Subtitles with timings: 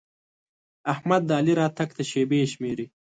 [0.93, 2.85] احمد د علي راتګ ته شېبې شمېري.